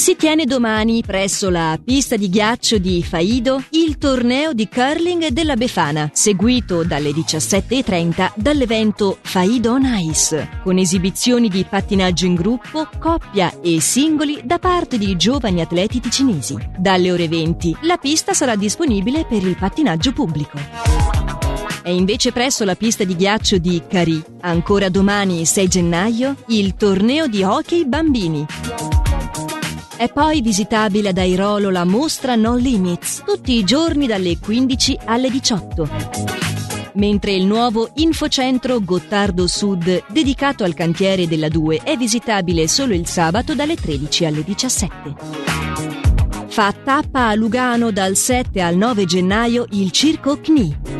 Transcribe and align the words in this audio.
Si 0.00 0.16
tiene 0.16 0.46
domani 0.46 1.02
presso 1.04 1.50
la 1.50 1.78
pista 1.84 2.16
di 2.16 2.30
ghiaccio 2.30 2.78
di 2.78 3.04
Faido 3.04 3.62
il 3.72 3.98
torneo 3.98 4.54
di 4.54 4.66
curling 4.66 5.26
della 5.26 5.56
Befana, 5.56 6.08
seguito 6.14 6.84
dalle 6.84 7.10
17.30 7.10 8.32
dall'evento 8.34 9.18
Faido 9.20 9.72
on 9.72 9.84
Ice, 9.84 10.48
con 10.62 10.78
esibizioni 10.78 11.50
di 11.50 11.66
pattinaggio 11.68 12.24
in 12.24 12.34
gruppo, 12.34 12.88
coppia 12.98 13.52
e 13.60 13.78
singoli 13.82 14.40
da 14.42 14.58
parte 14.58 14.96
di 14.96 15.14
giovani 15.16 15.60
atleti 15.60 16.00
ticinesi. 16.00 16.56
Dalle 16.78 17.12
ore 17.12 17.28
20 17.28 17.76
la 17.82 17.98
pista 17.98 18.32
sarà 18.32 18.56
disponibile 18.56 19.26
per 19.26 19.46
il 19.46 19.58
pattinaggio 19.58 20.12
pubblico. 20.12 20.58
È 21.82 21.90
invece 21.90 22.32
presso 22.32 22.64
la 22.64 22.74
pista 22.74 23.04
di 23.04 23.14
ghiaccio 23.14 23.58
di 23.58 23.82
Cari, 23.86 24.24
ancora 24.40 24.88
domani 24.88 25.44
6 25.44 25.68
gennaio, 25.68 26.36
il 26.46 26.74
torneo 26.74 27.26
di 27.26 27.42
hockey 27.42 27.84
bambini. 27.84 28.46
È 30.00 30.10
poi 30.10 30.40
visitabile 30.40 31.10
ad 31.10 31.18
Airolo 31.18 31.68
la 31.68 31.84
mostra 31.84 32.34
No 32.34 32.56
Limits, 32.56 33.22
tutti 33.22 33.58
i 33.58 33.64
giorni 33.64 34.06
dalle 34.06 34.38
15 34.38 34.98
alle 35.04 35.28
18. 35.28 35.88
Mentre 36.94 37.32
il 37.32 37.44
nuovo 37.44 37.90
infocentro 37.96 38.80
Gottardo 38.80 39.46
Sud, 39.46 40.04
dedicato 40.08 40.64
al 40.64 40.72
cantiere 40.72 41.28
della 41.28 41.50
2, 41.50 41.82
è 41.82 41.98
visitabile 41.98 42.66
solo 42.66 42.94
il 42.94 43.06
sabato 43.06 43.54
dalle 43.54 43.76
13 43.76 44.24
alle 44.24 44.42
17. 44.42 45.14
Fa 46.46 46.72
tappa 46.72 47.26
a 47.26 47.34
Lugano 47.34 47.90
dal 47.90 48.16
7 48.16 48.62
al 48.62 48.76
9 48.76 49.04
gennaio 49.04 49.66
il 49.72 49.90
Circo 49.90 50.40
CNI. 50.40 50.99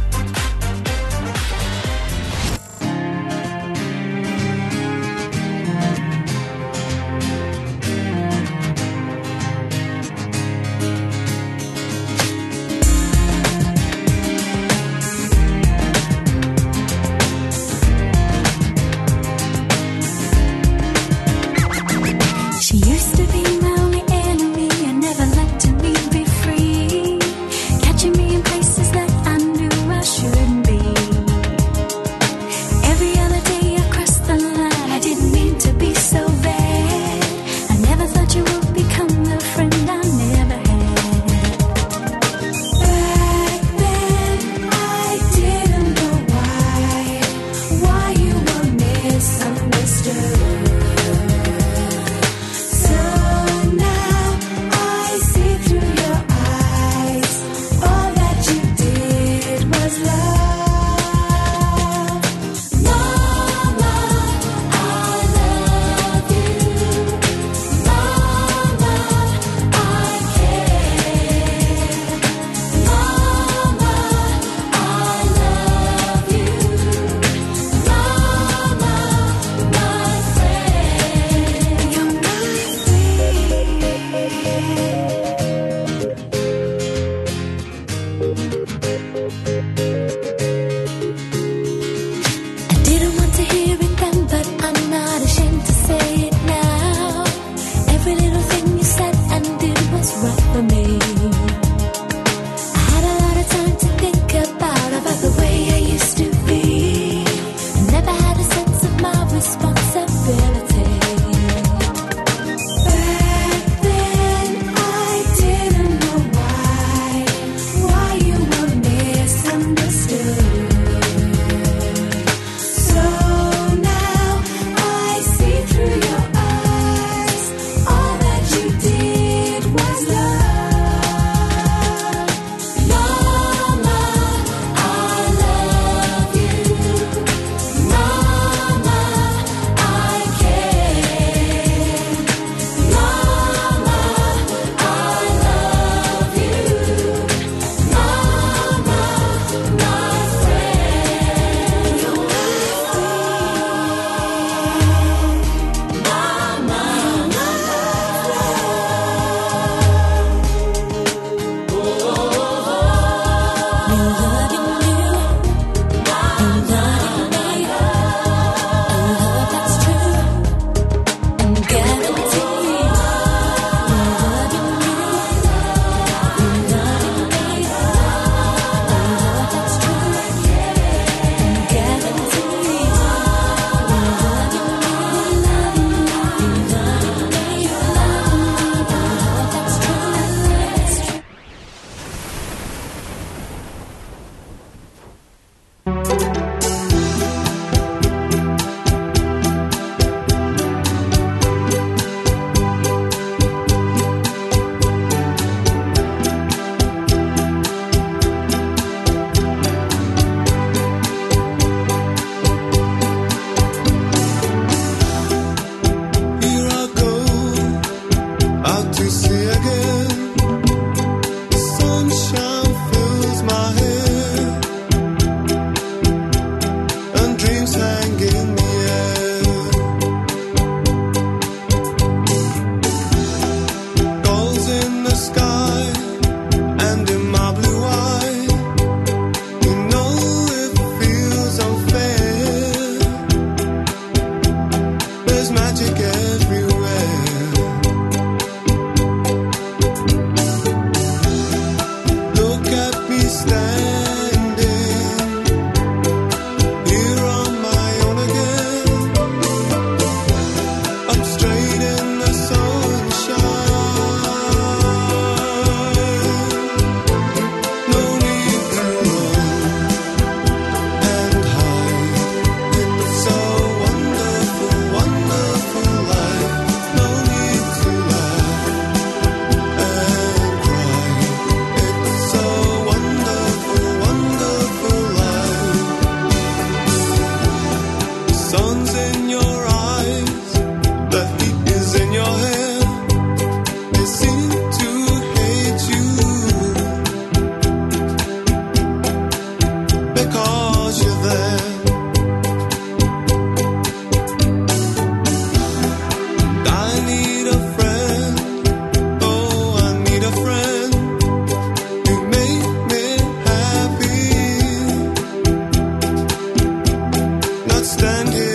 standing 317.91 318.50